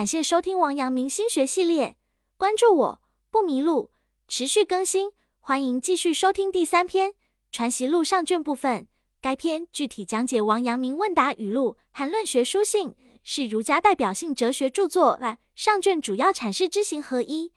[0.00, 1.94] 感谢收听王阳明心学系列，
[2.38, 3.90] 关注我不迷路，
[4.28, 7.10] 持续更新，欢迎继续收听第三篇
[7.52, 8.88] 《传习录》上卷部分。
[9.20, 15.20] 该篇具体讲解王阳明问答语录和论学书信，是儒家代表性哲学著作。
[15.54, 17.52] 上卷主要阐释知行合一、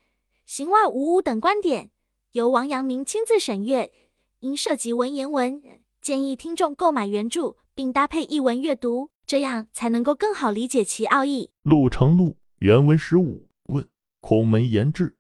[0.46, 1.92] 行外无物等观点，
[2.34, 3.90] 由王阳明亲自审阅。
[4.42, 5.64] 因涉及文言文，
[6.02, 11.50] 建议听众购买原著，并搭配译文阅读，这样才能够更好理解其奥义。
[11.64, 13.88] 陆成录原文十五问：
[14.22, 15.16] 孔门言志，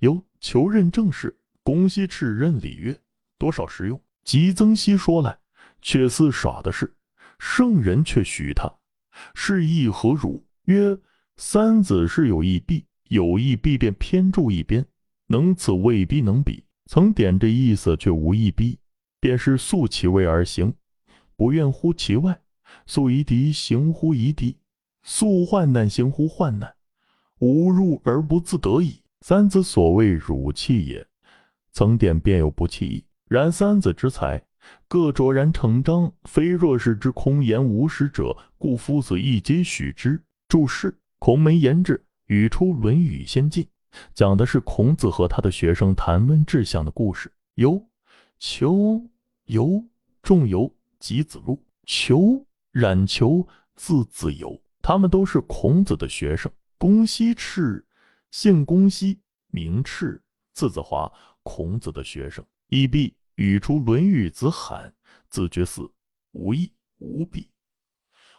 [0.00, 2.98] 由求任政事，公西赤任礼乐，
[3.38, 4.00] 多少实用？
[4.24, 5.38] 及曾皙说来，
[5.80, 6.94] 却似耍的是，
[7.38, 8.70] 圣人却许他，
[9.34, 10.44] 是亦何如？
[10.64, 10.98] 曰：
[11.36, 14.84] 三子是有意弊，有意弊便偏注一边，
[15.28, 16.64] 能此未必能彼。
[16.86, 18.78] 曾点这意思，却无一逼，
[19.20, 20.74] 便是素其位而行，
[21.38, 22.34] 不愿乎其外；
[22.84, 24.56] 素夷敌，行乎夷敌；
[25.04, 26.74] 素患难，行乎患难。
[27.38, 29.00] 无入而不自得矣。
[29.20, 31.06] 三子所谓汝气也，
[31.70, 33.04] 曾点便有不弃矣。
[33.28, 34.42] 然三子之才，
[34.88, 40.20] 各卓然成章，非若是之空言无实者，故夫子亦皆许之。
[40.48, 43.64] 注释：孔门言志，语出《论语》先进。
[44.12, 47.30] 讲的是孔子和他的学生谈论志向的故事。
[47.54, 47.80] 由
[48.40, 49.00] 求
[49.46, 49.84] 由
[50.20, 56.50] 仲由及子路，求冉求字子由，他们都是孔子的学生。
[56.76, 57.84] 公西赤，
[58.30, 62.44] 姓公西，名赤，字子华，孔子的学生。
[62.68, 64.92] 亦必语出《论语》，子罕，
[65.30, 65.90] 字绝嗣，
[66.32, 67.50] 无义无比，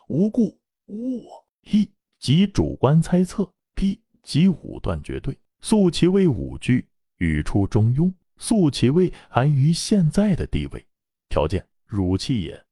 [0.07, 1.47] 无故无我。
[1.63, 4.01] 义即主观猜测，弊。
[4.21, 6.87] 即武断绝对，素其位五句，
[7.17, 8.13] 语出中庸。
[8.37, 10.85] 素其位安于现在的地位
[11.29, 12.63] 条件，汝器也。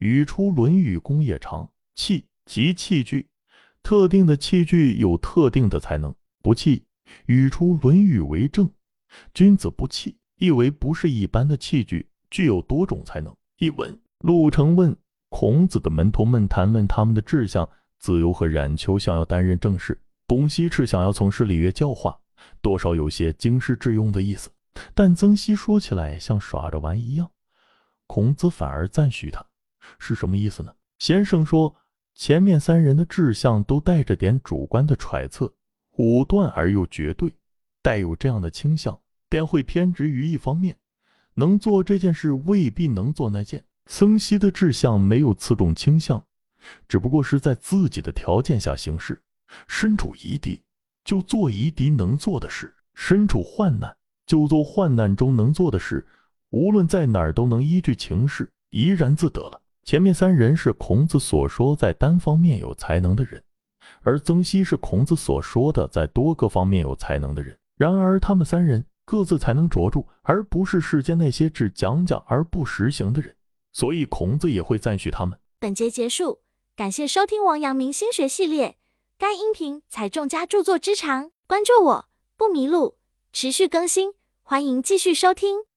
[0.00, 3.28] 语出《论语》公也长，器即器具，
[3.82, 6.14] 特定的器具有特定的才能。
[6.42, 6.84] 不器，
[7.26, 8.68] 语出《论语》为正。
[9.32, 13.34] 君子不器，意为不是一般的器具，具有多种才能。
[13.58, 14.94] 译文：陆成问
[15.28, 17.68] 孔子的门徒们谈论他们的志向，
[17.98, 19.98] 子游和冉求想要担任正事。
[20.26, 22.18] 公西赤想要从事礼乐教化，
[22.60, 24.50] 多少有些经世致用的意思。
[24.94, 27.30] 但曾皙说起来像耍着玩一样，
[28.08, 29.46] 孔子反而赞许他，
[30.00, 30.74] 是什么意思呢？
[30.98, 31.76] 先生说
[32.14, 35.54] 前面三人的志向都带着点主观的揣测，
[35.96, 37.32] 武断而又绝对，
[37.82, 38.98] 带有这样的倾向，
[39.28, 40.74] 便会偏执于一方面，
[41.34, 43.62] 能做这件事未必能做那件。
[43.86, 46.24] 曾皙的志向没有此种倾向，
[46.88, 49.22] 只不过是在自己的条件下行事。
[49.66, 50.62] 身处夷狄，
[51.04, 53.96] 就做夷狄能做的事；身处患难，
[54.26, 56.06] 就做患难中能做的事。
[56.50, 59.60] 无论在哪儿，都能依据情势怡然自得了。
[59.84, 63.42] 前面三人是孔子所说在单方面有才能的人，
[64.02, 67.58] 而曾皙是孔子所说的在多个方面有才能的人。
[67.76, 73.34] 然而，他们三人各自才能卓著，而不是世间那些只讲讲而不实行的人。
[73.72, 75.38] 所以，孔子也会赞许他们。
[75.60, 76.40] 本节结束，
[76.74, 78.76] 感谢收听王阳明心学系列。
[79.16, 82.96] 该音频采众家著作之长，关注我不迷路，
[83.32, 85.67] 持续更新，欢迎继续收听。